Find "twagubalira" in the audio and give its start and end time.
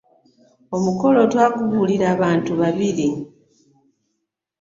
1.31-2.05